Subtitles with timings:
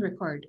[0.00, 0.46] record.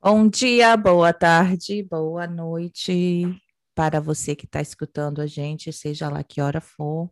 [0.00, 3.40] Bom dia, boa tarde, boa noite
[3.74, 7.10] para você que está escutando a gente, seja lá que hora for.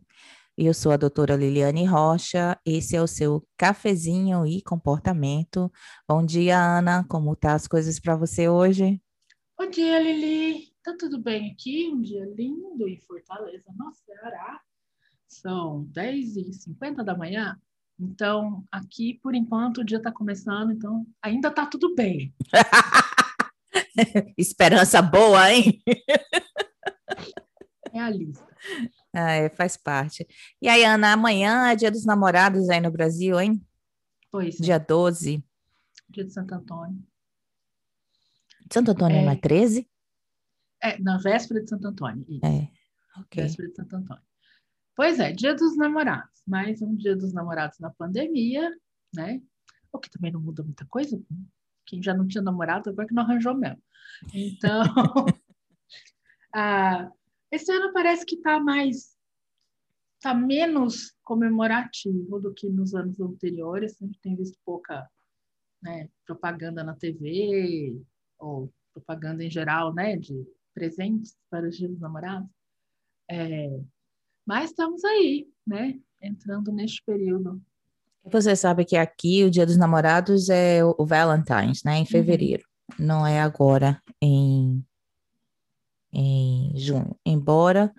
[0.57, 5.71] Eu sou a doutora Liliane Rocha, esse é o seu cafezinho e comportamento.
[6.07, 9.01] Bom dia, Ana, como tá as coisas para você hoje?
[9.57, 10.71] Bom dia, Lili.
[10.83, 11.87] Tá tudo bem aqui?
[11.87, 14.59] Um dia lindo em Fortaleza, no Ceará.
[15.27, 17.59] São 10h50 da manhã.
[18.03, 22.33] Então, aqui, por enquanto, o dia está começando, então ainda está tudo bem.
[24.35, 25.81] Esperança boa, hein?
[27.91, 28.43] Realista.
[29.13, 30.25] Ah, é, faz parte.
[30.61, 33.63] E aí, Ana, amanhã é dia dos namorados aí no Brasil, hein?
[34.31, 34.63] Pois é.
[34.63, 35.43] Dia 12.
[36.09, 37.03] Dia de Santo Antônio.
[38.71, 39.25] Santo Antônio É.
[39.25, 39.87] não é 13?
[40.81, 42.25] É, na véspera de Santo Antônio.
[42.27, 42.67] Isso, É,
[43.19, 43.43] ok.
[43.43, 44.23] véspera de Santo Antônio.
[44.95, 46.41] Pois é, dia dos namorados.
[46.45, 48.69] Mais um dia dos namorados na pandemia,
[49.13, 49.41] né?
[49.91, 51.21] O que também não muda muita coisa.
[51.85, 53.81] Quem já não tinha namorado, agora que não arranjou mesmo.
[54.33, 54.83] Então,
[56.53, 57.11] ah,
[57.51, 59.17] esse ano parece que está mais,
[60.15, 64.01] está menos comemorativo do que nos anos anteriores.
[64.01, 65.09] A gente tem visto pouca
[65.81, 67.97] né, propaganda na TV,
[68.37, 72.49] ou propaganda em geral, né, de presentes para os dias dos namorados.
[73.29, 73.81] É,
[74.45, 77.61] mas estamos aí, né, entrando neste período.
[78.23, 81.97] Você sabe que aqui o Dia dos Namorados é o Valentine's, né?
[81.97, 82.63] Em fevereiro.
[82.99, 84.85] Não é agora em,
[86.13, 87.17] em junho.
[87.25, 87.91] Embora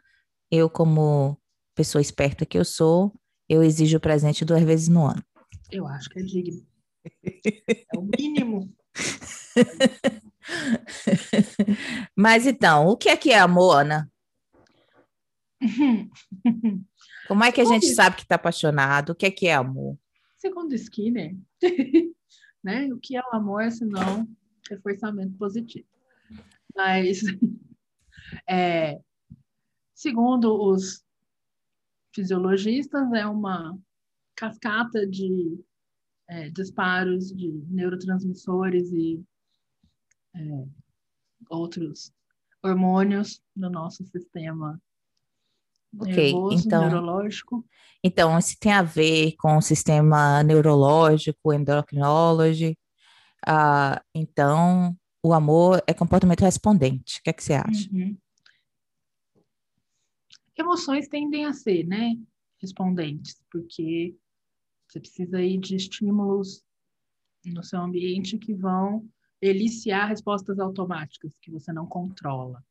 [0.51, 1.37] eu, como
[1.75, 3.13] pessoa esperta que eu sou,
[3.49, 5.25] eu exijo o presente duas vezes no ano.
[5.71, 6.65] Eu acho que é digno.
[7.25, 8.73] É o mínimo.
[12.17, 14.12] Mas então, o que é que é amor, Ana?
[17.29, 19.11] Como é que a gente sabe que está apaixonado?
[19.11, 19.97] O que é que é amor?
[20.37, 21.37] Segundo Skinner,
[22.63, 24.29] né, o que é o amor se não
[24.69, 25.87] reforçamento positivo?
[26.75, 27.21] Mas,
[28.49, 29.01] é,
[29.95, 31.05] segundo os
[32.15, 33.79] fisiologistas, é uma
[34.35, 35.61] cascata de
[36.29, 39.23] é, disparos de neurotransmissores e
[40.35, 40.41] é,
[41.51, 42.13] outros
[42.65, 44.81] hormônios no nosso sistema
[45.99, 47.65] Ok, nervoso, então- neurológico.
[48.05, 52.77] Então, isso tem a ver com o sistema neurológico, endocrinology.
[53.47, 57.21] Ah, então, o amor é comportamento respondente.
[57.21, 57.89] O que é que você acha?
[57.93, 58.17] Uhum.
[60.57, 62.17] Emoções tendem a ser, né,
[62.61, 64.15] respondentes, porque
[64.89, 66.63] você precisa aí de estímulos
[67.47, 69.09] no seu ambiente que vão
[69.41, 72.63] eliciar respostas automáticas que você não controla.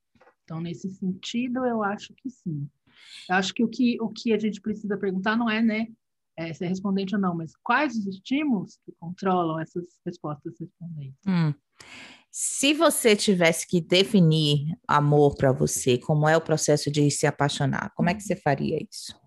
[0.43, 2.69] Então, nesse sentido, eu acho que sim.
[3.29, 5.87] Eu acho que o que, o que a gente precisa perguntar não é, né,
[6.37, 11.19] é, se é respondente ou não, mas quais os estímulos que controlam essas respostas respondentes.
[11.27, 11.53] Hum.
[12.31, 17.91] Se você tivesse que definir amor para você, como é o processo de se apaixonar,
[17.93, 19.19] como é que você faria isso?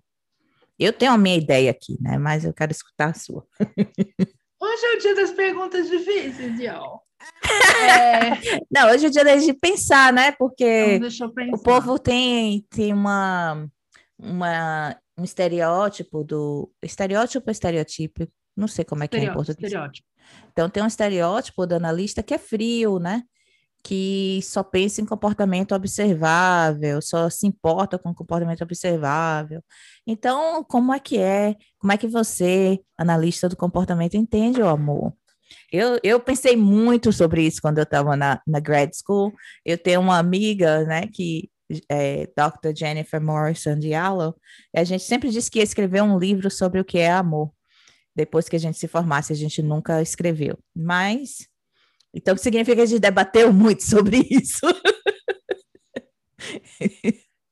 [0.78, 2.18] Eu tenho a minha ideia aqui, né?
[2.18, 3.46] Mas eu quero escutar a sua.
[4.60, 6.98] Hoje é o dia das perguntas difíceis, Dion.
[7.44, 10.32] É, Não, hoje é dia gente pensar, né?
[10.32, 10.98] Porque
[11.48, 11.54] então.
[11.54, 13.68] O povo tem, tem uma,
[14.18, 16.70] uma, um estereótipo do.
[16.82, 18.26] Estereótipo ou estereotipo?
[18.56, 19.72] Não sei como é que é em português.
[19.72, 20.06] estereótipo.
[20.52, 23.22] Então, tem um estereótipo do analista que é frio, né?
[23.82, 29.62] Que só pensa em comportamento observável, só se importa com comportamento observável.
[30.06, 31.54] Então, como é que é?
[31.78, 35.12] Como é que você, analista do comportamento, entende o amor?
[35.72, 39.32] Eu, eu pensei muito sobre isso quando eu estava na, na grad school.
[39.64, 41.50] Eu tenho uma amiga, né, que
[41.88, 42.76] é Dr.
[42.76, 44.36] Jennifer Morrison Diallo,
[44.74, 47.50] e a gente sempre disse que ia escrever um livro sobre o que é amor.
[48.14, 50.56] Depois que a gente se formasse, a gente nunca escreveu.
[50.74, 51.48] Mas,
[52.12, 54.60] então significa que a gente debateu muito sobre isso.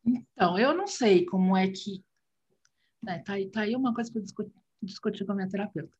[0.04, 2.04] Então, eu não sei como é que.
[3.02, 5.92] né, tá, aí- tá aí uma coisa para discutir, discutir com a minha terapeuta.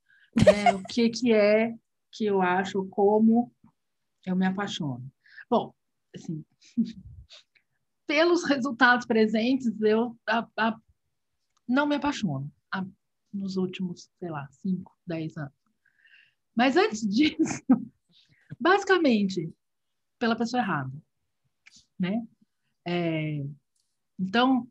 [0.44, 1.75] né, o que, que é
[2.12, 3.53] que eu acho, como
[4.26, 5.11] eu me apaixono.
[5.50, 5.75] Bom,
[6.14, 6.44] assim,
[8.06, 10.76] pelos resultados presentes, eu a- a-
[11.69, 12.87] não me apaixono a-
[13.32, 15.55] nos últimos, sei lá, 5, 10 anos.
[16.55, 17.62] Mas antes disso,
[18.61, 19.53] basicamente,
[20.19, 20.93] pela pessoa errada,
[21.99, 22.26] né?
[22.87, 23.44] É,
[24.19, 24.69] então,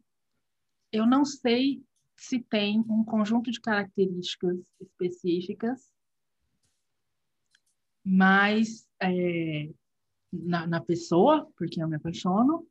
[0.91, 1.83] eu não sei
[2.17, 5.91] se tem um conjunto de características específicas,
[8.03, 9.69] mas é,
[10.31, 12.67] na, na pessoa, porque eu me apaixono,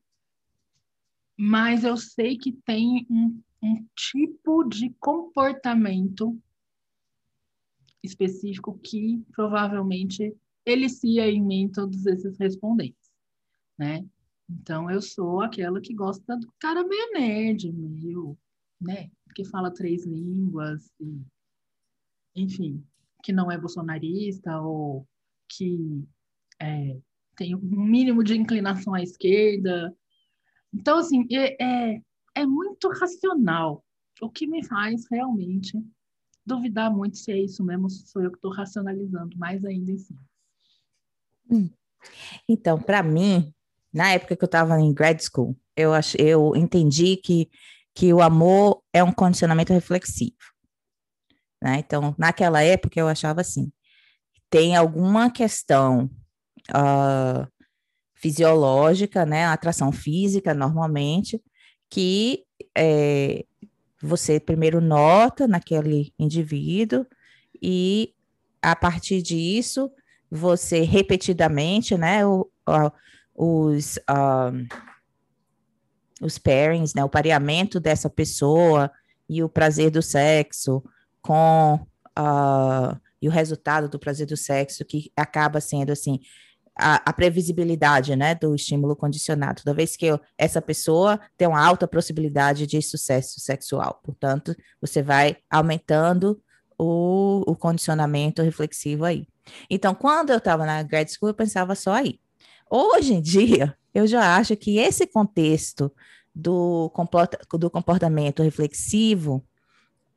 [1.36, 6.38] mas eu sei que tem um, um tipo de comportamento
[8.02, 10.34] específico que provavelmente
[10.64, 13.10] elicia em mim todos esses respondentes,
[13.78, 14.04] né?
[14.48, 18.36] Então, eu sou aquela que gosta do cara meio nerd, meio,
[18.80, 19.10] né?
[19.34, 21.22] Que fala três línguas, e,
[22.34, 22.84] enfim,
[23.22, 25.06] que não é bolsonarista ou
[25.50, 26.04] que
[26.60, 26.96] é,
[27.36, 29.94] tem um mínimo de inclinação à esquerda.
[30.72, 32.02] Então, assim, é, é,
[32.34, 33.84] é muito racional,
[34.20, 35.72] o que me faz realmente
[36.44, 39.98] duvidar muito se é isso mesmo, se sou eu que estou racionalizando mais ainda em
[39.98, 40.22] cima.
[41.50, 41.70] Hum.
[42.48, 43.52] Então, para mim,
[43.92, 47.50] na época que eu estava em grad school, eu, ach, eu entendi que,
[47.94, 50.36] que o amor é um condicionamento reflexivo.
[51.62, 51.78] Né?
[51.78, 53.70] Então, naquela época, eu achava assim:
[54.50, 56.10] tem alguma questão
[56.70, 57.46] uh,
[58.14, 61.40] fisiológica, né, atração física, normalmente,
[61.88, 62.44] que
[62.76, 63.44] é,
[64.02, 67.06] você primeiro nota naquele indivíduo
[67.62, 68.12] e
[68.60, 69.90] a partir disso
[70.30, 72.50] você repetidamente, né, o,
[73.34, 74.66] os um,
[76.20, 78.90] os pairings, né, o pareamento dessa pessoa
[79.28, 80.84] e o prazer do sexo
[81.22, 81.80] com
[82.18, 86.20] uh, e o resultado do prazer do sexo que acaba sendo assim
[86.74, 89.62] a, a, previsibilidade, né, do estímulo condicionado.
[89.62, 95.02] Toda vez que eu, essa pessoa tem uma alta possibilidade de sucesso sexual, portanto, você
[95.02, 96.40] vai aumentando
[96.78, 99.26] o, o condicionamento reflexivo aí.
[99.68, 102.18] Então, quando eu estava na grad school, eu pensava só aí.
[102.70, 105.92] Hoje em dia, eu já acho que esse contexto
[106.34, 109.44] do, comporta, do comportamento reflexivo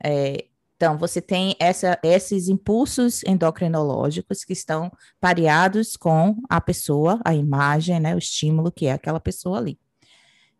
[0.02, 0.46] é,
[0.84, 7.98] então, você tem essa, esses impulsos endocrinológicos que estão pareados com a pessoa, a imagem,
[7.98, 9.78] né, o estímulo que é aquela pessoa ali.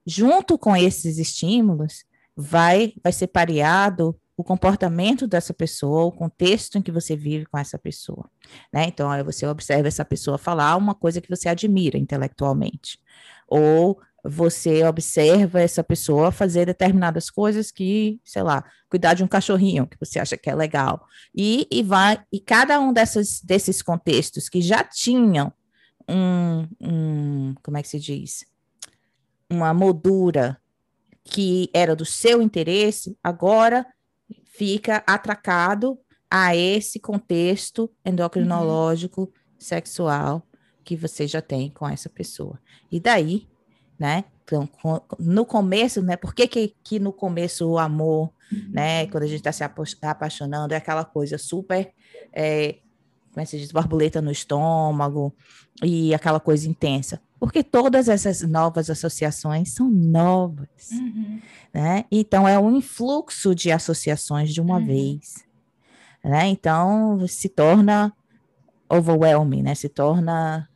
[0.07, 6.83] Junto com esses estímulos, vai, vai ser pareado o comportamento dessa pessoa, o contexto em
[6.83, 8.31] que você vive com essa pessoa.
[8.73, 8.87] Né?
[8.87, 12.99] Então, aí você observa essa pessoa falar uma coisa que você admira intelectualmente,
[13.47, 19.87] ou você observa essa pessoa fazer determinadas coisas que, sei lá, cuidar de um cachorrinho
[19.87, 21.07] que você acha que é legal.
[21.35, 25.53] E, e vai, e cada um dessas, desses contextos que já tinham
[26.09, 28.47] um, um, como é que se diz?
[29.51, 30.59] Uma moldura
[31.23, 33.87] que era do seu interesse, agora
[34.47, 35.99] fica atracado
[36.31, 39.33] a esse contexto endocrinológico uhum.
[39.59, 40.47] sexual
[40.83, 42.59] que você já tem com essa pessoa.
[42.91, 43.49] E daí
[43.99, 44.25] né?
[44.45, 44.69] Então,
[45.19, 46.17] no começo, né?
[46.17, 48.31] Por que, que, que no começo o amor,
[48.71, 49.03] né?
[49.05, 49.11] Uhum.
[49.11, 49.65] Quando a gente está se
[50.03, 51.91] apaixonando, é aquela coisa super,
[52.33, 52.79] é,
[53.33, 55.35] como é que se diz, borboleta no estômago
[55.83, 57.21] e aquela coisa intensa?
[57.41, 61.41] Porque todas essas novas associações são novas, uhum.
[61.73, 62.05] né?
[62.11, 64.87] Então, é um influxo de associações de uma uhum.
[64.87, 65.45] vez,
[66.23, 66.47] né?
[66.49, 68.13] Então, se torna
[68.89, 69.75] overwhelming, né?
[69.75, 70.69] Se torna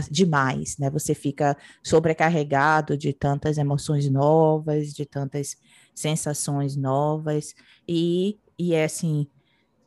[0.00, 0.90] demais, né?
[0.90, 5.56] Você fica sobrecarregado de tantas emoções novas, de tantas
[5.94, 7.54] sensações novas,
[7.88, 9.26] e, e é assim,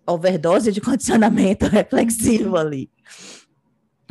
[0.05, 2.89] overdose de condicionamento reflexivo ali.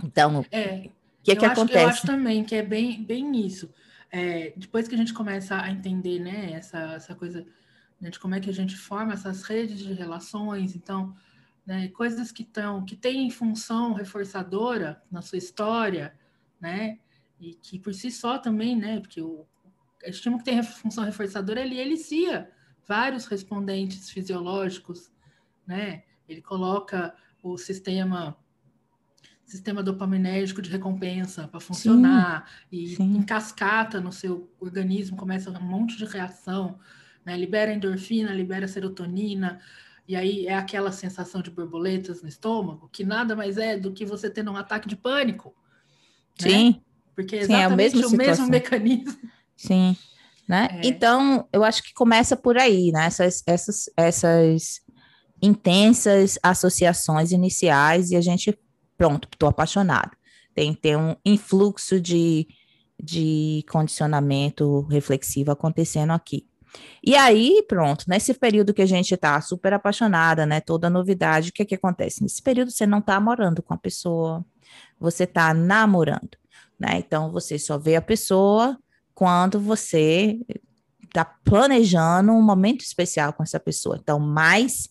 [0.04, 0.90] Então, é,
[1.20, 1.84] o que, que acho, acontece?
[1.84, 3.70] Eu acho também que é bem, bem isso.
[4.10, 7.44] É, depois que a gente começa a entender, né, essa, essa coisa
[8.00, 11.14] né, de como é que a gente forma essas redes de relações, então
[11.66, 16.14] né, coisas que estão que têm função reforçadora na sua história,
[16.60, 16.98] né,
[17.40, 19.44] e que por si só também, né, porque o
[20.04, 22.50] estímulo que tem função reforçadora ele elicia
[22.86, 25.10] vários respondentes fisiológicos,
[25.66, 28.36] né, ele coloca o sistema
[29.44, 33.16] sistema dopaminérgico de recompensa para funcionar sim, e sim.
[33.16, 36.80] em cascata no seu organismo começa um monte de reação,
[37.24, 39.60] né, libera endorfina, libera serotonina,
[40.08, 44.04] e aí é aquela sensação de borboletas no estômago, que nada mais é do que
[44.04, 45.54] você tendo um ataque de pânico.
[46.40, 46.48] Né?
[46.48, 46.70] Sim.
[46.70, 46.80] Né?
[47.14, 49.18] Porque é exatamente Sim, é o mesmo mecanismo.
[49.56, 49.96] Sim.
[50.46, 50.68] Né?
[50.70, 50.86] É.
[50.86, 53.06] Então, eu acho que começa por aí, né?
[53.06, 54.80] Essas, essas, essas
[55.42, 58.56] intensas associações iniciais e a gente,
[58.96, 60.12] pronto, estou apaixonado.
[60.54, 62.46] Tem que ter um influxo de,
[63.02, 66.46] de condicionamento reflexivo acontecendo aqui.
[67.02, 70.60] E aí, pronto, nesse período que a gente está super apaixonada, né?
[70.60, 72.22] Toda novidade, o que, que acontece?
[72.22, 74.44] Nesse período você não está morando com a pessoa,
[74.98, 76.36] você está namorando,
[76.78, 76.98] né?
[76.98, 78.78] Então você só vê a pessoa
[79.14, 80.38] quando você
[81.04, 83.98] está planejando um momento especial com essa pessoa.
[84.00, 84.90] Então, mais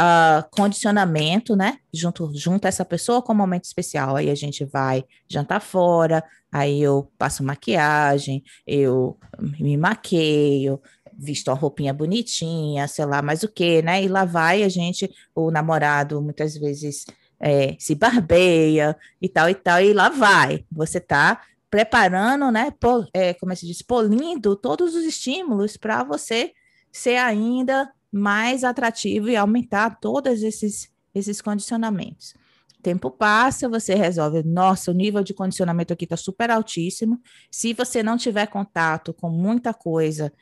[0.00, 1.78] uh, condicionamento, né?
[1.92, 4.16] Junto, junto essa pessoa com um momento especial.
[4.16, 10.80] Aí a gente vai jantar fora, aí eu passo maquiagem, eu me maqueio,
[11.20, 14.02] visto uma roupinha bonitinha, sei lá, mais o que, né?
[14.02, 17.04] E lá vai a gente, o namorado muitas vezes
[17.38, 20.64] é, se barbeia e tal e tal, e lá vai.
[20.72, 22.72] Você tá preparando, né?
[22.80, 23.82] Pol, é, como é que se diz?
[23.82, 26.52] Polindo todos os estímulos para você
[26.90, 32.34] ser ainda mais atrativo e aumentar todos esses, esses condicionamentos.
[32.82, 37.20] Tempo passa, você resolve, nossa, o nível de condicionamento aqui está super altíssimo.
[37.50, 40.32] Se você não tiver contato com muita coisa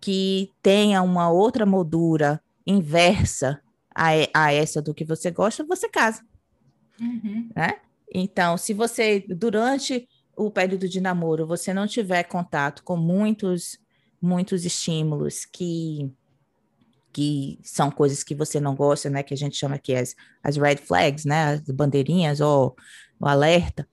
[0.00, 3.60] que tenha uma outra moldura inversa
[3.94, 6.22] a, a essa do que você gosta, você casa.
[7.00, 7.50] Uhum.
[7.54, 7.76] Né?
[8.12, 13.78] Então, se você, durante o período de namoro, você não tiver contato com muitos,
[14.20, 16.10] muitos estímulos que
[17.12, 19.22] que são coisas que você não gosta, né?
[19.24, 20.14] Que a gente chama aqui as,
[20.44, 21.54] as red flags, né?
[21.54, 22.76] As bandeirinhas ou
[23.18, 23.88] o alerta.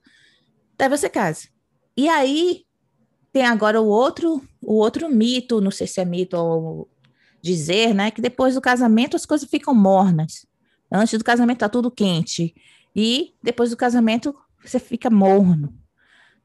[0.76, 1.48] Daí você casa.
[1.96, 2.64] E aí
[3.32, 6.88] tem agora o outro, o outro mito, não sei se é mito ou
[7.42, 8.10] dizer, né?
[8.10, 10.46] Que depois do casamento as coisas ficam mornas.
[10.90, 12.54] Antes do casamento tá tudo quente.
[12.94, 15.72] E depois do casamento você fica morno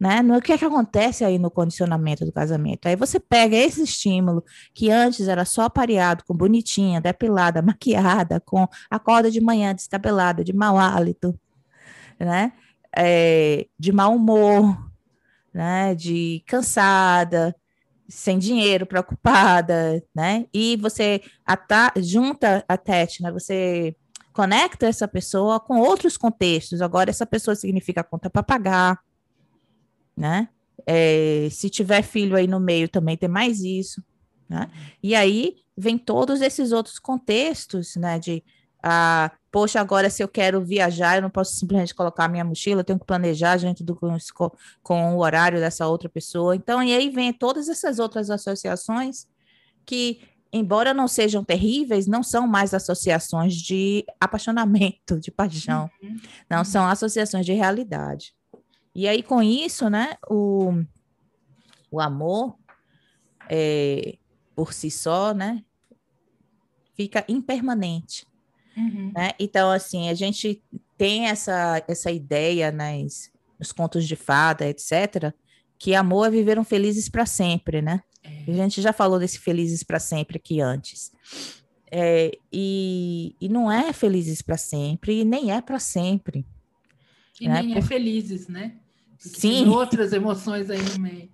[0.04, 0.22] né?
[0.22, 2.88] No que é que acontece aí no condicionamento do casamento?
[2.88, 8.68] Aí você pega esse estímulo que antes era só pareado com bonitinha, depilada, maquiada, com
[8.90, 11.40] a corda de manhã descabelada, de mau hálito,
[12.20, 12.52] né?
[12.94, 14.78] É, de mau humor,
[15.54, 15.94] né?
[15.96, 17.56] De cansada,
[18.08, 20.46] sem dinheiro, preocupada, né?
[20.54, 23.32] E você ata junta a Tete, né?
[23.32, 23.96] Você
[24.34, 26.82] conecta essa pessoa com outros contextos.
[26.82, 29.00] Agora, essa pessoa significa conta para pagar,
[30.18, 30.50] né?
[30.86, 34.04] É, se tiver filho aí no meio também tem mais isso,
[34.50, 34.70] né?
[35.02, 38.20] E aí vem todos esses outros contextos, né?
[38.20, 38.44] De
[38.84, 42.82] ah, poxa, agora se eu quero viajar, eu não posso simplesmente colocar a minha mochila,
[42.82, 44.52] eu tenho que planejar junto do, com,
[44.84, 46.54] com o horário dessa outra pessoa.
[46.54, 49.26] Então, e aí vem todas essas outras associações
[49.86, 50.22] que,
[50.52, 56.18] embora não sejam terríveis, não são mais associações de apaixonamento, de paixão, uhum.
[56.50, 58.36] não são associações de realidade.
[58.94, 60.84] E aí, com isso, né, o,
[61.90, 62.58] o amor,
[63.50, 64.18] é,
[64.54, 65.64] por si só, né,
[66.96, 68.28] fica impermanente.
[68.76, 69.12] Uhum.
[69.16, 69.32] Né?
[69.40, 70.62] Então, assim, a gente
[70.98, 75.34] tem essa, essa ideia nas, nos contos de fada, etc.,
[75.78, 78.02] que amor é viveram felizes para sempre, né?
[78.24, 78.52] É.
[78.52, 81.12] A gente já falou desse felizes para sempre aqui antes.
[81.92, 86.46] É, e, e não é felizes para sempre, e nem é para sempre.
[87.40, 87.62] E né?
[87.62, 88.78] nem é felizes, né?
[89.22, 89.66] Porque Sim.
[89.66, 91.30] Tem outras emoções aí no meio.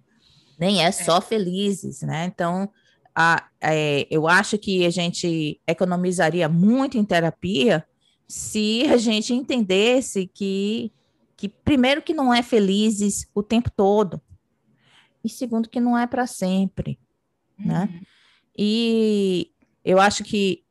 [0.60, 0.92] Nem é, é.
[0.92, 2.26] só felizes, né?
[2.26, 2.70] Então,
[3.22, 7.86] a, é, eu acho que a gente economizaria muito em terapia
[8.26, 10.90] se a gente entendesse que,
[11.36, 14.22] que primeiro, que não é felizes o tempo todo,
[15.22, 16.98] e segundo, que não é para sempre,
[17.58, 17.82] né?
[17.82, 17.94] uhum.
[17.94, 18.02] né?
[18.58, 19.52] E
[19.84, 20.64] eu acho que,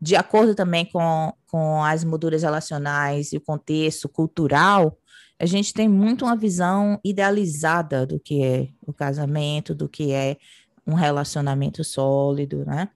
[0.00, 4.98] de acordo também com, com as molduras relacionais e o contexto cultural,
[5.38, 10.38] a gente tem muito uma visão idealizada do que é o casamento, do que é
[10.86, 12.88] um relacionamento sólido, né?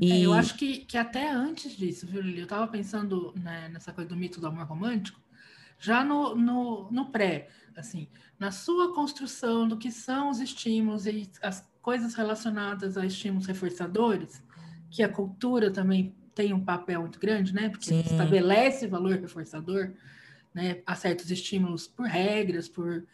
[0.00, 0.12] E...
[0.12, 2.38] É, eu acho que, que até antes disso, viu, Lili?
[2.38, 5.20] Eu estava pensando né, nessa coisa do mito do amor romântico,
[5.78, 11.30] já no, no, no pré, assim, na sua construção do que são os estímulos e
[11.42, 14.42] as coisas relacionadas a estímulos reforçadores,
[14.90, 17.68] que a cultura também tem um papel muito grande, né?
[17.68, 18.00] Porque Sim.
[18.00, 19.92] estabelece valor reforçador
[20.54, 23.04] né, a certos estímulos por regras, por,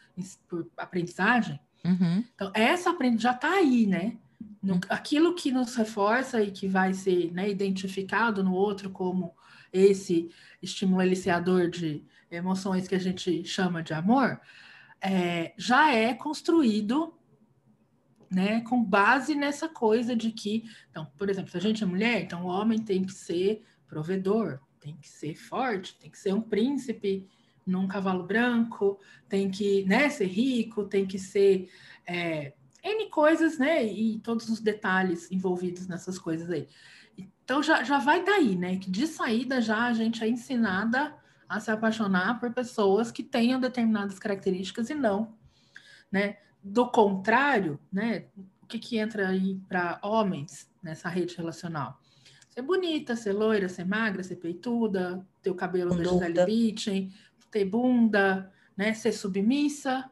[0.47, 1.59] por aprendizagem.
[1.85, 2.23] Uhum.
[2.33, 4.17] Então, essa aprendizagem já está aí, né?
[4.61, 9.35] No, aquilo que nos reforça e que vai ser né, identificado no outro como
[9.71, 10.29] esse
[10.61, 14.39] estímulo eliciador de emoções que a gente chama de amor,
[15.01, 17.13] é, já é construído
[18.31, 22.21] né, com base nessa coisa de que, então, por exemplo, se a gente é mulher,
[22.21, 26.41] então o homem tem que ser provedor, tem que ser forte, tem que ser um
[26.41, 27.27] príncipe
[27.65, 31.69] num cavalo branco, tem que né, ser rico, tem que ser
[32.05, 32.53] é,
[32.83, 33.85] N coisas, né?
[33.85, 36.67] E todos os detalhes envolvidos nessas coisas aí.
[37.17, 38.77] Então já, já vai daí, né?
[38.77, 41.15] Que de saída já a gente é ensinada
[41.47, 45.33] a se apaixonar por pessoas que tenham determinadas características e não,
[46.11, 46.37] né?
[46.61, 48.25] Do contrário, né?
[48.61, 51.99] O que, que entra aí para homens nessa rede relacional?
[52.49, 57.13] Ser bonita, ser loira, ser magra, ser peituda, ter o cabelo da Gisele Bündchen,
[57.53, 58.93] ter bunda, né?
[58.93, 60.09] Ser submissa,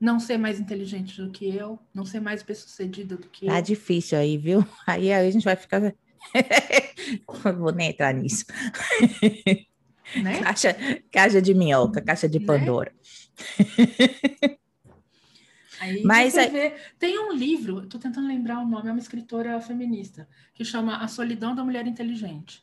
[0.00, 3.54] não ser mais inteligente do que eu, não ser mais bem-sucedida do que tá eu.
[3.54, 4.66] Tá difícil aí, viu?
[4.86, 5.80] Aí, aí a gente vai ficar.
[7.58, 8.44] Vou nem entrar nisso.
[10.22, 10.42] Né?
[10.42, 10.76] Caixa,
[11.10, 12.46] caixa de minhoca, caixa de né?
[12.46, 12.92] Pandora.
[13.58, 14.56] Né?
[15.80, 18.98] Aí Mas você é- vê, tem um livro, estou tentando lembrar o nome, é uma
[18.98, 22.62] escritora feminista, que chama A Solidão da Mulher Inteligente.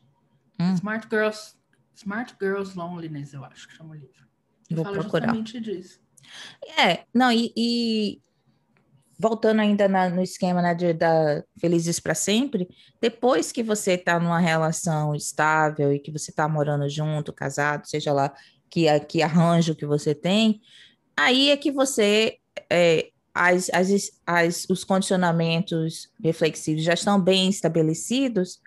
[0.59, 0.73] Hum.
[0.73, 1.55] Smart Girls,
[2.01, 4.27] Smart Girls Loneliness, eu acho que chama o livro.
[4.69, 5.27] Vou fala procurar.
[5.35, 5.99] justamente disso.
[6.77, 8.21] É, não, e, e
[9.19, 12.67] voltando ainda na- no esquema né, de, da Felizes para Sempre,
[12.99, 18.11] depois que você está numa relação estável e que você está morando junto, casado, seja
[18.13, 18.33] lá
[18.69, 20.61] que, que arranjo que você tem,
[21.15, 22.37] aí é que você,
[22.69, 28.59] é, as, as, as, os condicionamentos reflexivos já estão bem estabelecidos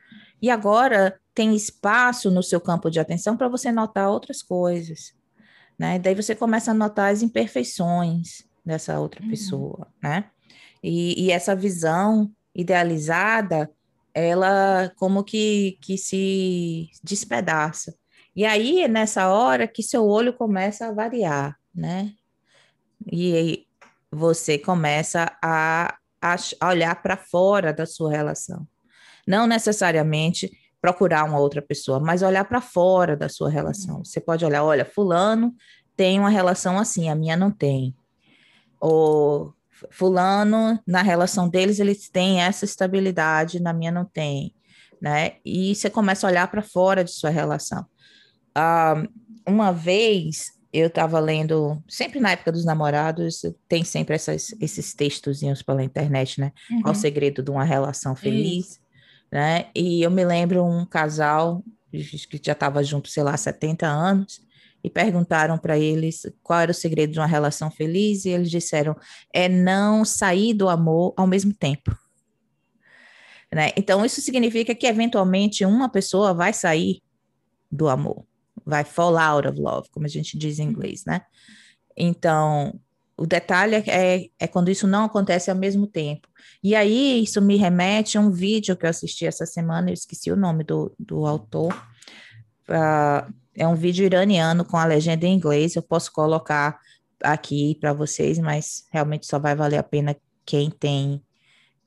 [0.44, 5.14] e agora tem espaço no seu campo de atenção para você notar outras coisas
[5.78, 5.98] né?
[5.98, 9.30] Daí você começa a notar as imperfeições dessa outra Uhum.
[9.30, 10.30] pessoa, né?
[10.82, 13.70] E, e essa visão idealizada,
[14.12, 17.94] ela como que, que se despedaça.
[18.36, 22.12] E aí é nessa hora que seu olho começa a variar, né?
[23.10, 23.66] E aí
[24.10, 28.66] você começa a, a olhar para fora da sua relação.
[29.26, 30.50] Não necessariamente
[30.80, 34.04] procurar uma outra pessoa, mas olhar para fora da sua relação.
[34.04, 35.54] Você pode olhar, olha, fulano
[35.96, 37.94] tem uma relação assim, a minha não tem.
[38.80, 39.54] Ou
[39.90, 44.54] fulano, na relação deles, eles têm essa estabilidade, na minha não tem,
[45.00, 45.36] né?
[45.44, 47.86] E você começa a olhar para fora de sua relação.
[48.54, 49.02] Ah,
[49.46, 55.62] uma vez eu estava lendo, sempre na época dos namorados, tem sempre essas, esses textozinhos
[55.62, 56.52] pela internet, né?
[56.82, 56.94] Qual o Uhum.
[56.94, 58.80] segredo de uma relação feliz,
[59.34, 59.66] né?
[59.74, 61.60] E eu me lembro um casal
[61.90, 64.40] que já estava junto, sei lá, 70 anos,
[64.82, 68.94] e perguntaram para eles qual era o segredo de uma relação feliz, e eles disseram:
[69.32, 71.98] é não sair do amor ao mesmo tempo.
[73.52, 73.70] Né?
[73.76, 77.02] Então, isso significa que, eventualmente, uma pessoa vai sair
[77.70, 78.24] do amor,
[78.64, 81.22] vai fall out of love, como a gente diz em inglês, né?
[81.96, 82.80] Então,
[83.16, 86.28] o detalhe é, é quando isso não acontece ao mesmo tempo.
[86.62, 90.30] E aí, isso me remete a um vídeo que eu assisti essa semana, eu esqueci
[90.30, 91.74] o nome do, do autor.
[92.68, 96.78] Ah, é um vídeo iraniano com a legenda em inglês, eu posso colocar
[97.22, 101.22] aqui para vocês, mas realmente só vai valer a pena quem tem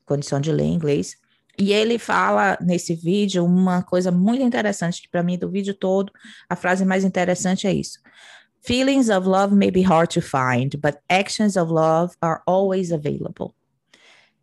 [0.06, 1.16] condição de ler inglês.
[1.58, 6.12] E ele fala nesse vídeo uma coisa muito interessante, para mim, do vídeo todo,
[6.48, 7.98] a frase mais interessante é isso.
[8.60, 13.54] Feelings of love may be hard to find, but actions of love are always available.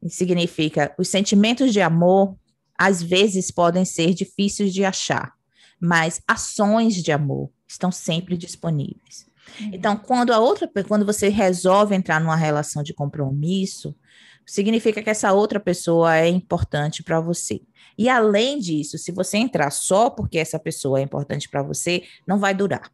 [0.08, 2.36] Significa, os sentimentos de amor
[2.78, 5.34] às vezes podem ser difíceis de achar,
[5.80, 9.25] mas ações de amor estão sempre disponíveis.
[9.71, 13.95] Então, quando a outra, quando você resolve entrar numa relação de compromisso,
[14.45, 17.62] significa que essa outra pessoa é importante para você.
[17.97, 22.38] E além disso, se você entrar só porque essa pessoa é importante para você, não
[22.38, 22.91] vai durar.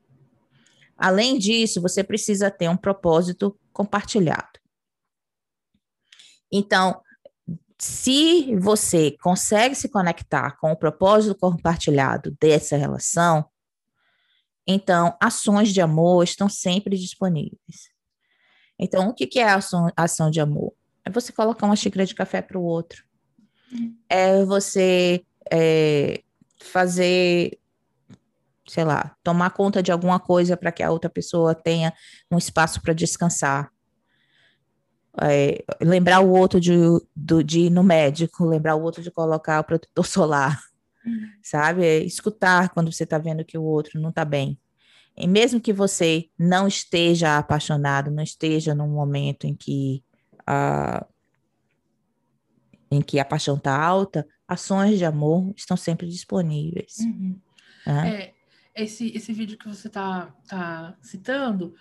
[1.01, 4.59] Além disso, você precisa ter um propósito compartilhado.
[6.51, 7.01] Então,
[7.79, 13.43] se você consegue se conectar com o propósito compartilhado dessa relação,
[14.67, 17.89] então ações de amor estão sempre disponíveis.
[18.77, 20.71] Então, o que é a ação, ação de amor?
[21.03, 23.03] É você colocar uma xícara de café para o outro.
[24.07, 26.21] É você é,
[26.61, 27.57] fazer,
[28.71, 31.93] sei lá, tomar conta de alguma coisa para que a outra pessoa tenha
[32.31, 33.69] um espaço para descansar.
[35.21, 36.71] É, lembrar o outro de,
[37.13, 40.57] do, de ir no médico, lembrar o outro de colocar o protetor solar,
[41.43, 41.83] sabe?
[41.85, 44.57] É escutar quando você está vendo que o outro não está bem.
[45.17, 50.01] E mesmo que você não esteja apaixonado, não esteja num momento em que
[50.47, 51.05] a,
[52.89, 56.99] em que a paixão está alta, ações de amor estão sempre disponíveis.
[56.99, 57.37] Uhum.
[57.85, 58.09] né?
[58.15, 58.40] É,
[58.75, 61.75] esse, esse vídeo que você está tá citando,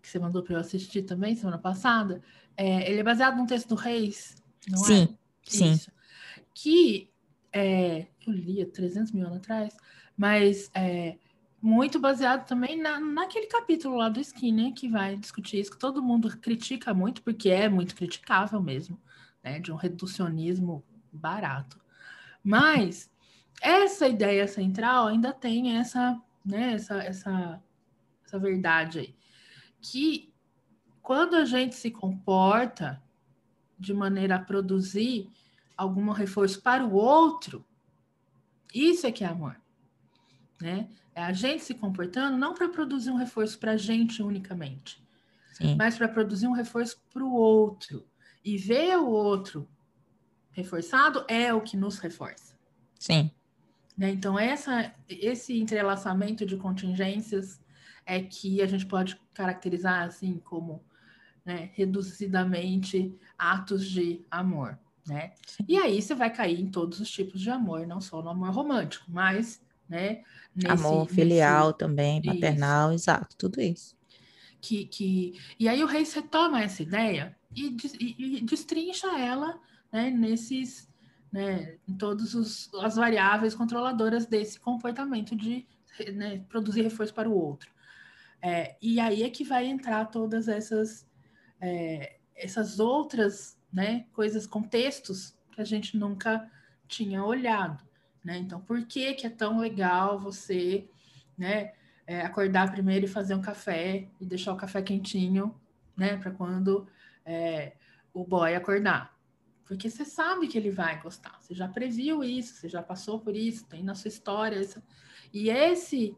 [0.00, 2.22] que você mandou para eu assistir também semana passada,
[2.56, 4.36] é, ele é baseado num texto do Reis,
[4.68, 4.86] não é?
[4.86, 5.76] Sim, sim.
[6.54, 7.10] Que
[7.52, 9.76] é, eu li há 300 mil anos atrás,
[10.16, 11.18] mas é
[11.60, 16.02] muito baseado também na, naquele capítulo lá do Skinner, que vai discutir isso, que todo
[16.02, 19.00] mundo critica muito, porque é muito criticável mesmo,
[19.42, 19.58] né?
[19.58, 21.80] De um reducionismo barato.
[22.42, 23.10] Mas
[23.60, 27.62] essa ideia central ainda tem essa, né, essa, essa,
[28.24, 29.14] essa verdade aí.
[29.80, 30.32] Que
[31.02, 33.02] quando a gente se comporta
[33.78, 35.28] de maneira a produzir
[35.76, 37.64] algum reforço para o outro,
[38.72, 39.60] isso é que é amor.
[40.60, 40.88] Né?
[41.14, 45.02] É a gente se comportando não para produzir um reforço para a gente unicamente,
[45.52, 45.74] Sim.
[45.76, 48.06] mas para produzir um reforço para o outro.
[48.44, 49.68] E ver o outro
[50.52, 52.56] reforçado é o que nos reforça.
[52.98, 53.30] Sim.
[53.96, 54.10] Né?
[54.10, 57.60] Então, essa, esse entrelaçamento de contingências
[58.04, 60.84] é que a gente pode caracterizar assim como
[61.44, 65.32] né, reduzidamente atos de amor, né?
[65.68, 68.50] E aí você vai cair em todos os tipos de amor, não só no amor
[68.50, 70.22] romântico, mas, né,
[70.54, 71.78] nesse, amor filial nesse...
[71.78, 73.04] também, paternal, isso.
[73.04, 73.96] exato, tudo isso.
[74.60, 79.60] Que, que e aí o rei retoma essa ideia e, e, e destrincha ela,
[79.92, 80.88] né, nesses,
[81.36, 82.34] né, em todas
[82.82, 85.66] as variáveis controladoras desse comportamento de
[86.14, 87.70] né, produzir reforço para o outro.
[88.40, 91.06] É, e aí é que vai entrar todas essas
[91.60, 96.50] é, essas outras né, coisas, contextos que a gente nunca
[96.88, 97.84] tinha olhado.
[98.24, 98.38] Né?
[98.38, 100.88] Então, por que, que é tão legal você
[101.36, 101.74] né,
[102.06, 105.54] é, acordar primeiro e fazer um café e deixar o café quentinho
[105.94, 106.88] né, para quando
[107.26, 107.74] é,
[108.14, 109.15] o boy acordar?
[109.66, 113.34] Porque você sabe que ele vai gostar, você já previu isso, você já passou por
[113.34, 114.60] isso, tem na sua história.
[114.60, 114.80] Isso.
[115.32, 116.16] E esse,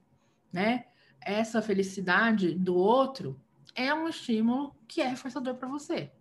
[0.53, 0.85] né,
[1.21, 3.41] essa felicidade do outro
[3.75, 6.13] é um estímulo que é reforçador para você.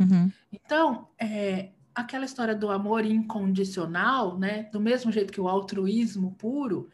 [0.00, 0.32] Uhum.
[0.50, 4.64] Então, é, aquela história do amor incondicional, né?
[4.64, 6.88] Do mesmo jeito que o altruísmo puro,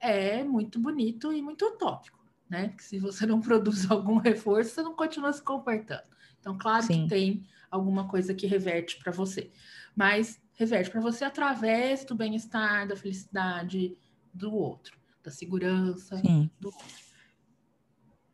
[0.00, 2.68] é muito bonito e muito utópico, né?
[2.68, 6.02] Que se você não produz algum reforço, você não continua se comportando.
[6.40, 7.02] Então, claro Sim.
[7.02, 9.50] que tem alguma coisa que reverte para você,
[9.94, 13.96] mas reverte para você através do bem-estar, da felicidade
[14.32, 16.50] do outro, da segurança Sim.
[16.58, 17.10] do outro.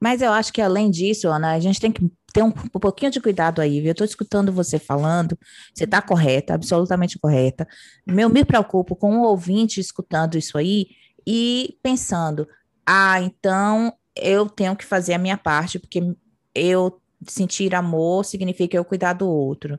[0.01, 3.11] Mas eu acho que além disso, Ana, a gente tem que ter um, um pouquinho
[3.11, 3.89] de cuidado aí, viu?
[3.89, 5.39] Eu estou escutando você falando,
[5.75, 7.67] você está correta, absolutamente correta.
[8.07, 10.89] Eu me preocupo com o ouvinte escutando isso aí
[11.27, 12.47] e pensando,
[12.85, 16.15] ah, então eu tenho que fazer a minha parte, porque
[16.55, 19.79] eu sentir amor significa eu cuidar do outro.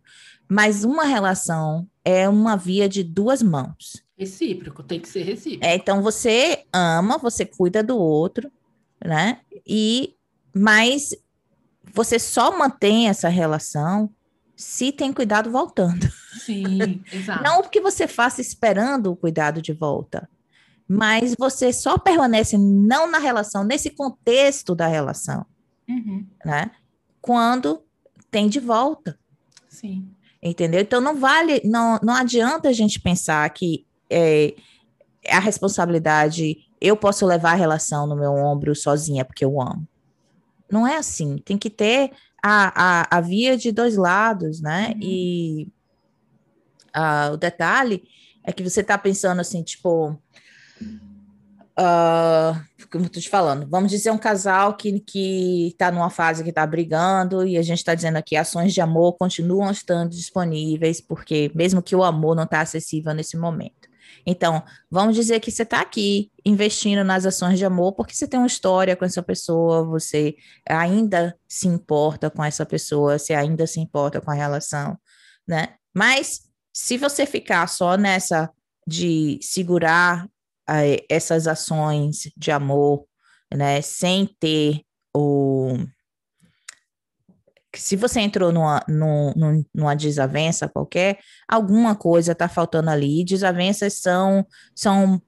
[0.50, 4.04] Mas uma relação é uma via de duas mãos.
[4.18, 5.66] Recíproco, tem que ser recíproco.
[5.66, 8.52] É, então você ama, você cuida do outro,
[9.04, 9.42] né?
[9.66, 10.16] E
[10.54, 11.16] mas
[11.94, 14.10] você só mantém essa relação
[14.56, 16.10] se tem cuidado voltando.
[16.40, 17.44] Sim, exato.
[17.44, 20.28] Não que você faça esperando o cuidado de volta,
[20.88, 25.46] mas você só permanece não na relação, nesse contexto da relação,
[25.88, 26.26] uhum.
[26.44, 26.72] né?
[27.28, 27.84] Quando
[28.32, 29.20] tem de volta.
[29.68, 30.10] Sim.
[30.42, 30.80] Entendeu?
[30.80, 34.56] Então não vale, não, não adianta a gente pensar que é,
[35.30, 39.86] a responsabilidade eu posso levar a relação no meu ombro sozinha porque eu amo.
[40.72, 41.38] Não é assim.
[41.40, 42.12] Tem que ter
[42.42, 44.94] a, a, a via de dois lados, né?
[44.96, 45.00] Uhum.
[45.02, 45.68] E
[46.96, 48.08] uh, o detalhe
[48.42, 50.18] é que você está pensando assim, tipo.
[51.80, 52.60] Uh,
[52.90, 56.66] como eu te falando, vamos dizer um casal que, que tá numa fase que está
[56.66, 61.82] brigando e a gente está dizendo aqui ações de amor continuam estando disponíveis, porque mesmo
[61.82, 63.88] que o amor não está acessível nesse momento.
[64.26, 68.40] Então, vamos dizer que você está aqui investindo nas ações de amor porque você tem
[68.40, 70.36] uma história com essa pessoa, você
[70.68, 74.98] ainda se importa com essa pessoa, você ainda se importa com a relação,
[75.48, 75.76] né?
[75.94, 76.42] Mas
[76.74, 78.50] se você ficar só nessa
[78.86, 80.28] de segurar
[81.10, 83.06] essas ações de amor,
[83.54, 84.82] né, sem ter
[85.16, 85.78] o
[87.78, 93.24] se você entrou numa, numa, numa desavença qualquer, alguma coisa está faltando ali.
[93.24, 95.22] Desavenças são, são,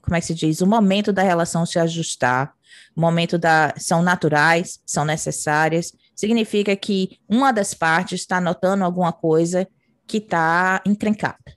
[0.00, 0.60] como é que se diz?
[0.60, 2.52] O momento da relação se ajustar,
[2.96, 3.74] o momento da.
[3.76, 5.92] são naturais, são necessárias.
[6.14, 9.66] Significa que uma das partes está notando alguma coisa
[10.06, 11.55] que está encrencada,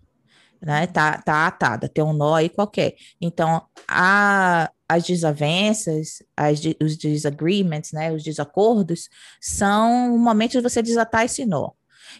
[0.61, 0.87] né?
[0.87, 2.95] Tá, tá atada, tem um nó aí qualquer.
[3.19, 10.81] Então, a, as desavenças, as, os disagreements, né, os desacordos, são o momento de você
[10.81, 11.71] desatar esse nó.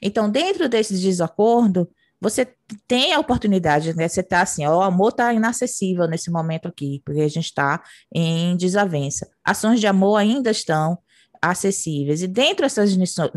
[0.02, 1.90] Então, dentro desse desacordo,
[2.22, 2.48] você
[2.88, 4.08] tem a oportunidade, né?
[4.08, 7.82] Você está assim, ó, o amor está inacessível nesse momento aqui, porque a gente está
[8.14, 9.28] em desavença.
[9.44, 10.98] Ações de amor ainda estão
[11.42, 12.22] acessíveis.
[12.22, 12.96] E dentro dessas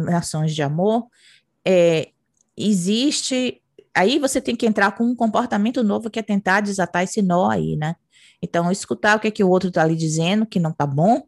[0.08, 1.06] ações de amor,
[1.64, 2.08] é,
[2.56, 3.61] existe.
[3.94, 7.50] Aí você tem que entrar com um comportamento novo que é tentar desatar esse nó
[7.50, 7.96] aí, né?
[8.40, 11.22] Então, escutar o que é que o outro está ali dizendo, que não está bom,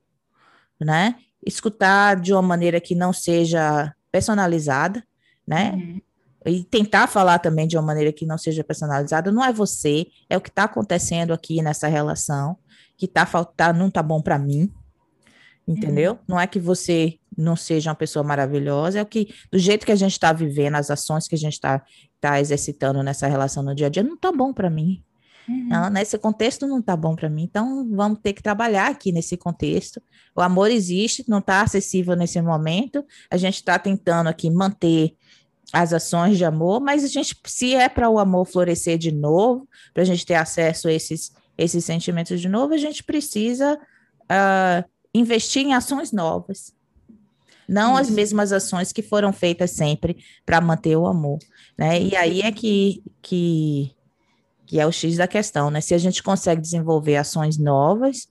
[0.80, 1.14] né?
[1.46, 5.04] Escutar de uma maneira que não seja personalizada,
[5.46, 5.72] né?
[5.72, 6.00] Uhum.
[6.46, 9.30] E tentar falar também de uma maneira que não seja personalizada.
[9.30, 12.56] Não é você, é o que está acontecendo aqui nessa relação,
[12.96, 14.72] que tá faltar, não tá bom para mim,
[15.66, 16.12] entendeu?
[16.12, 16.18] Uhum.
[16.28, 19.92] Não é que você não seja uma pessoa maravilhosa, é o que, do jeito que
[19.92, 21.82] a gente está vivendo, as ações que a gente está
[22.28, 25.02] tá exercitando nessa relação no dia a dia, não tá bom para mim,
[25.48, 25.68] Uhum.
[25.68, 29.36] Não, nesse contexto não está bom para mim, então vamos ter que trabalhar aqui nesse
[29.36, 30.02] contexto.
[30.34, 33.04] O amor existe, não está acessível nesse momento.
[33.30, 35.14] A gente está tentando aqui manter
[35.72, 39.68] as ações de amor, mas a gente, se é para o amor florescer de novo,
[39.92, 44.88] para a gente ter acesso a esses, esses sentimentos de novo, a gente precisa uh,
[45.12, 46.72] investir em ações novas.
[47.68, 48.16] Não as Isso.
[48.16, 51.38] mesmas ações que foram feitas sempre para manter o amor,
[51.76, 52.00] né?
[52.00, 53.94] E aí é que, que,
[54.66, 55.80] que é o X da questão, né?
[55.80, 58.28] Se a gente consegue desenvolver ações novas,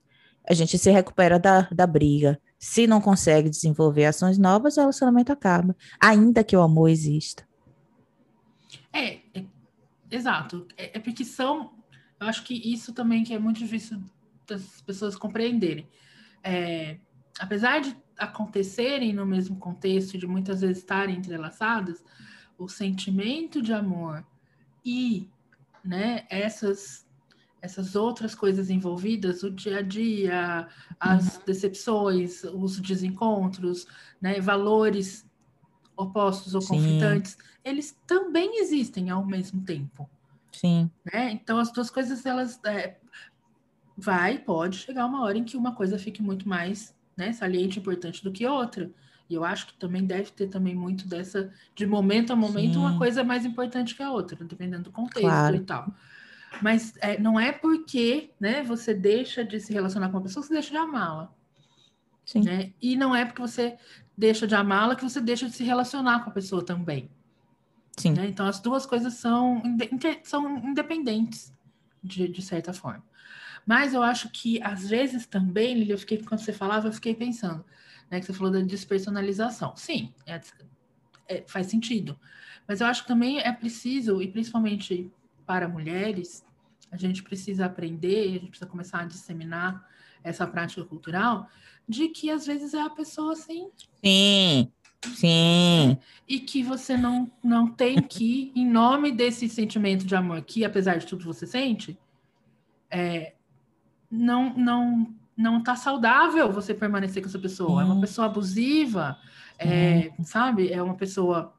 [0.47, 2.39] a gente se recupera da, da briga.
[2.60, 7.47] Se não consegue desenvolver ações novas, o relacionamento acaba, ainda que o amor exista.
[8.91, 9.45] É, é-
[10.10, 10.67] exato.
[10.77, 11.73] É, é porque são.
[12.19, 14.01] Eu acho que isso também que é muito difícil
[14.47, 15.88] das pessoas compreenderem.
[16.43, 16.97] É,
[17.39, 22.03] apesar de acontecerem no mesmo contexto, de muitas vezes estarem entrelaçadas,
[22.63, 24.26] o sentimento de amor
[24.86, 25.30] e
[25.84, 27.06] né, essas,
[27.62, 30.67] essas outras coisas envolvidas, o dia a dia,
[30.99, 33.86] as decepções, os desencontros,
[34.21, 35.26] né, valores
[35.95, 36.69] opostos ou Sim.
[36.69, 40.10] conflitantes, eles também existem ao mesmo tempo.
[40.52, 41.32] Sim, Né?
[41.32, 42.97] Então as duas coisas elas é,
[43.97, 47.82] vai pode chegar uma hora em que uma coisa fique muito mais né, saliente e
[47.82, 48.89] importante do que outra.
[49.29, 52.91] E eu acho que também deve ter também muito dessa de momento a momento uma
[52.91, 52.97] Sim.
[52.97, 55.55] coisa é mais importante que a outra, dependendo do contexto Claro.
[55.55, 55.93] e tal.
[56.62, 60.47] Mas é, não é porque né, você deixa de se relacionar com uma pessoa que
[60.47, 61.33] você deixa de amá-la.
[62.25, 62.73] sim, Né?
[62.81, 63.77] E não é porque você
[64.15, 67.09] deixa de amá-la que você deixa de se relacionar com a pessoa também.
[67.97, 68.12] sim.
[68.12, 68.27] né?
[68.27, 69.62] Então, as duas coisas são,
[70.23, 71.51] são independentes,
[72.03, 73.03] de, de certa forma.
[73.65, 77.15] Mas eu acho que, às vezes, também, Lili, eu fiquei, quando você falava, eu fiquei
[77.15, 77.63] pensando,
[78.09, 78.19] né?
[78.19, 79.75] Que você falou da despersonalização.
[79.75, 80.41] Sim, é-
[81.27, 82.19] é- faz sentido.
[82.67, 85.11] Mas eu acho que também é preciso, e principalmente
[85.45, 86.45] para mulheres,
[86.91, 89.87] a gente precisa aprender, a gente precisa começar a disseminar
[90.23, 91.49] essa prática cultural,
[91.87, 93.69] de que às vezes é a pessoa assim,
[94.01, 94.71] Sim,
[95.15, 100.63] sim, e que você não, não tem que, em nome desse sentimento de amor que,
[100.63, 101.97] apesar de tudo, você sente,
[102.89, 103.33] é,
[104.09, 107.82] não, não, não tá saudável você permanecer com essa pessoa.
[107.82, 109.17] É uma pessoa abusiva,
[109.58, 110.72] é, sabe?
[110.72, 111.54] É uma pessoa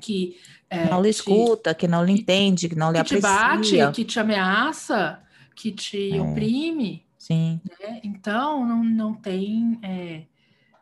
[0.00, 0.36] que
[0.68, 3.16] é, não lhe te- escuta, que não lhe que- entende, que não lhe que te
[3.16, 3.86] aprecia.
[3.86, 5.22] bate, que te ameaça,
[5.54, 6.20] que te É.
[6.20, 7.06] oprime.
[7.16, 8.00] Sim, né?
[8.04, 10.24] Então, não, não tem é,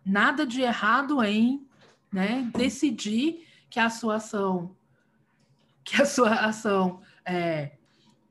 [0.04, 1.64] nada de errado em
[2.12, 4.74] né, decidir que a sua ação,
[5.84, 7.72] que a sua ação é,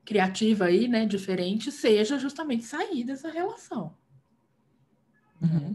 [0.06, 3.92] criativa aí, né, diferente, seja justamente sair dessa relação.
[5.42, 5.74] Uhum.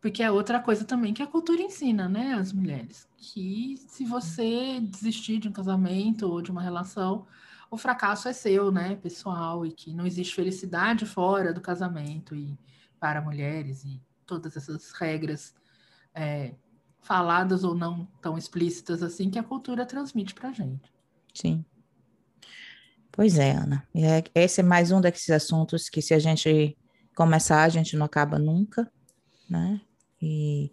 [0.00, 4.80] Porque é outra coisa também que a cultura ensina, né, as mulheres, que se você
[4.80, 7.26] desistir de um casamento ou de uma relação,
[7.70, 12.56] o fracasso é seu, né, pessoal, e que não existe felicidade fora do casamento e
[13.00, 15.54] para mulheres e todas essas regras
[16.14, 16.54] é,
[17.00, 20.92] faladas ou não tão explícitas assim que a cultura transmite para gente.
[21.34, 21.64] sim.
[23.16, 23.86] Pois é, Ana.
[23.94, 26.76] É- esse é mais um desses assuntos que, se a gente
[27.14, 28.90] começar, a gente não acaba nunca,
[29.48, 29.80] né?
[30.20, 30.72] E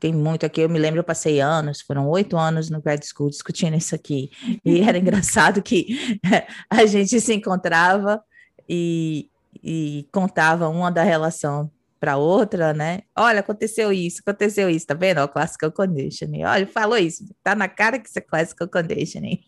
[0.00, 0.60] tem muito aqui.
[0.60, 4.28] Eu me lembro, eu passei anos, foram oito anos no grad school discutindo isso aqui.
[4.64, 6.20] E era engraçado que
[6.68, 8.20] a gente se encontrava
[8.68, 9.30] e,
[9.62, 11.70] e contava uma da relação
[12.06, 13.00] para outra, né?
[13.18, 15.18] Olha, aconteceu isso, aconteceu isso, tá vendo?
[15.18, 16.44] Ó, classical conditioning.
[16.44, 19.40] Olha, falou isso, tá na cara que isso é classical conditioning.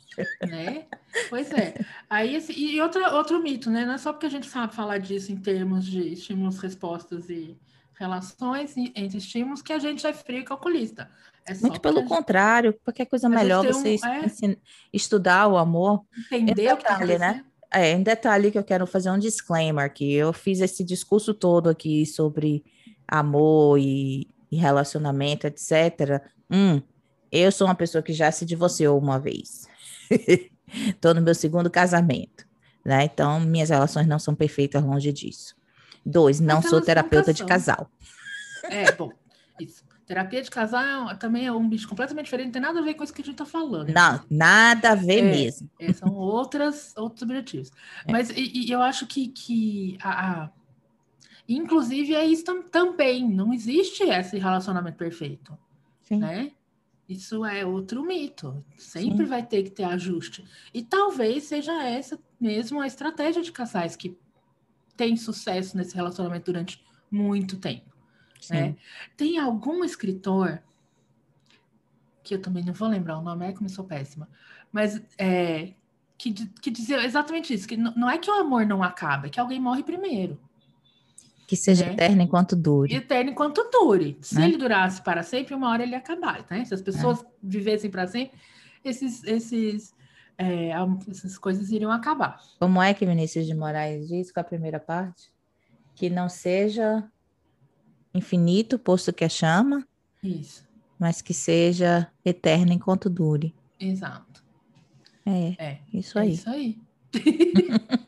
[0.42, 0.86] né?
[1.30, 1.74] Pois é.
[2.10, 3.86] Aí, assim, e outra, outro mito, né?
[3.86, 7.56] Não é só porque a gente sabe falar disso em termos de estímulos, respostas e
[7.96, 11.08] relações entre estímulos que a gente é frio e calculista.
[11.46, 14.56] É Muito pelo porque gente contrário, qualquer coisa Às vezes melhor você um- é.
[14.92, 16.02] estudar o amor.
[16.32, 17.44] entender o que tá né?
[17.70, 20.12] É, um detalhe que eu quero fazer um disclaimer aqui.
[20.12, 22.64] Eu fiz esse discurso todo aqui sobre
[23.06, 26.22] amor e, e relacionamento, etc.
[26.50, 26.80] Hum,
[27.30, 29.66] eu sou uma pessoa que já se divorciou uma vez.
[30.86, 32.46] Estou no meu segundo casamento,
[32.84, 33.04] né?
[33.04, 35.54] Então, minhas relações não são perfeitas longe disso.
[36.04, 37.90] Dois, não sou terapeuta de casal.
[38.64, 39.10] É, bom,
[39.60, 39.87] isso.
[40.08, 43.04] Terapia de casal também é um bicho completamente diferente, não tem nada a ver com
[43.04, 43.92] isso que a gente tá falando.
[43.92, 45.30] Não, nada a ver É.
[45.30, 45.70] mesmo.
[45.78, 47.70] É, são outras, outros objetivos.
[48.06, 48.10] É.
[48.10, 50.50] Mas e, e eu acho que, que a, a-
[51.48, 53.28] inclusive é isso tam- também.
[53.28, 55.56] Não existe esse relacionamento perfeito,
[56.02, 56.16] Sim.
[56.20, 56.52] né?
[57.08, 58.64] Isso é outro mito.
[58.78, 59.30] Sempre Sim.
[59.30, 60.44] vai ter que ter ajuste.
[60.74, 64.16] E talvez seja essa mesmo a estratégia de casais que
[64.96, 67.94] tem sucesso nesse relacionamento durante muito tempo.
[68.50, 68.76] Né?
[69.16, 70.62] Tem algum escritor
[72.22, 74.28] que eu também não vou lembrar o nome, é como eu sou péssima,
[74.70, 75.72] mas é,
[76.18, 79.40] que, que dizia exatamente isso, que não é que o amor não acaba, é que
[79.40, 80.38] alguém morre primeiro.
[81.46, 81.94] Que seja né?
[81.94, 82.94] eterno enquanto dure.
[82.94, 84.18] Eterno enquanto dure.
[84.20, 84.48] Se Né?
[84.48, 86.62] ele durasse para sempre, uma hora ele ia acabar, né?
[86.66, 88.38] Se as pessoas vivessem para sempre,
[88.84, 89.94] esses, esses,
[90.36, 90.72] é,
[91.08, 92.38] essas coisas iriam acabar.
[92.58, 95.32] Como é que Vinícius de Moraes diz com a primeira parte?
[95.94, 97.10] Que não seja
[98.18, 99.86] infinito, posto que é chama,
[100.22, 100.66] Isso.
[100.98, 103.54] Mas que seja eterna enquanto dure.
[103.80, 104.42] Exato.
[105.24, 105.78] É, É.
[105.94, 106.32] isso É aí.
[106.32, 106.76] isso aí.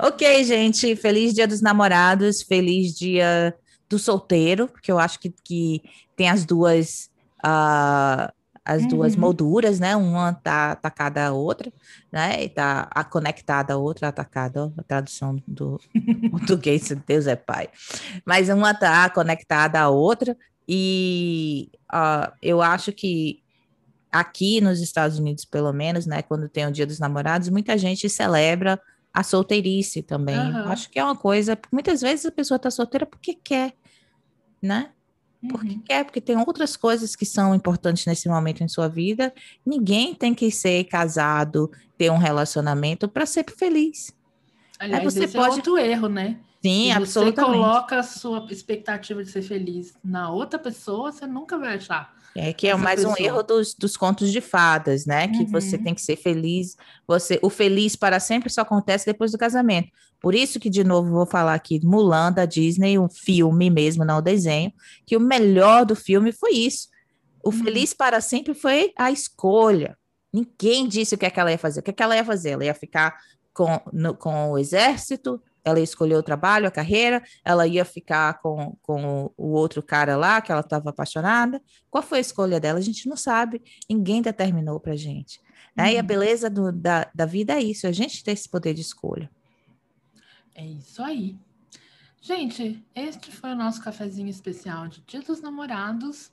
[0.00, 0.96] Ok, gente.
[0.96, 3.54] Feliz Dia dos Namorados, feliz Dia
[3.88, 5.82] do Solteiro, porque eu acho que, que
[6.16, 7.10] tem as duas.
[7.42, 8.32] ah,
[8.68, 9.20] as duas Uhum.
[9.22, 9.96] molduras, né?
[9.96, 11.72] Uma tá atacada à outra,
[12.12, 12.44] né?
[12.44, 15.80] E tá a- conectada à outra, atacada, a tradução do
[16.30, 17.68] português, Deus é pai.
[18.26, 20.36] Mas uma tá conectada à outra,
[20.68, 23.42] e ah, eu acho que
[24.12, 26.20] aqui nos Estados Unidos, pelo menos, né?
[26.20, 28.78] Quando tem o Dia dos Namorados, muita gente celebra
[29.14, 30.36] a solteirice também.
[30.38, 30.70] Aham.
[30.70, 33.72] Acho que é uma coisa, muitas vezes a pessoa tá solteira porque quer,
[34.62, 34.90] né?
[35.48, 35.82] Porque Uhum.
[35.84, 39.32] quer, porque tem outras coisas que são importantes nesse momento em sua vida.
[39.64, 44.12] Ninguém tem que ser casado, ter um relacionamento para ser feliz.
[44.80, 46.38] Aliás, você esse pode- é outro erro, né?
[46.60, 47.52] Sim, Se você absolutamente.
[47.52, 52.12] coloca a sua expectativa de ser feliz na outra pessoa, você nunca vai achar.
[52.40, 53.26] É que é essa mais um pessoa.
[53.26, 55.28] erro dos, dos contos de fadas, né?
[55.28, 55.82] Que você Uhum.
[55.84, 56.76] tem que ser feliz.
[57.06, 59.88] Você, o feliz para sempre só acontece depois do casamento.
[60.20, 64.18] Por isso que, de novo, vou falar aqui Mulan da Disney, um filme mesmo, não
[64.18, 64.72] o desenho,
[65.06, 66.88] que o melhor do filme foi isso.
[67.42, 67.64] O Uhum.
[67.64, 69.96] feliz para sempre foi a escolha.
[70.32, 71.80] Ninguém disse o que, é que ela ia fazer.
[71.80, 72.50] O que, é que ela ia fazer?
[72.50, 73.16] Ela ia ficar
[73.54, 78.40] com, no- com o exército, ela ia escolher o trabalho, a carreira, ela ia ficar
[78.40, 81.62] com, com o outro cara lá, que ela estava apaixonada.
[81.90, 82.78] Qual foi a escolha dela?
[82.78, 85.40] A gente não sabe, ninguém determinou para gente.
[85.76, 85.92] né?
[85.92, 86.06] E a Uhum.
[86.06, 89.30] beleza do- da, da vida é isso, a gente ter esse poder de escolha.
[90.54, 91.36] É isso aí.
[92.20, 96.32] Gente, este foi o nosso cafezinho especial de Dia dos Namorados.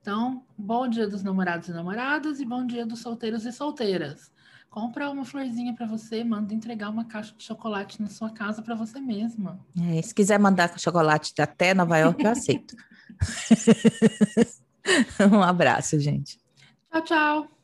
[0.00, 4.31] Então, bom dia dos namorados e namoradas e bom dia dos solteiros e solteiras.
[4.72, 8.74] Compra uma florzinha para você, manda entregar uma caixa de chocolate na sua casa para
[8.74, 9.60] você mesma.
[9.78, 12.74] É, se quiser mandar chocolate até Nova York, eu aceito.
[15.30, 16.40] um abraço, gente.
[16.90, 17.61] Tchau, tchau.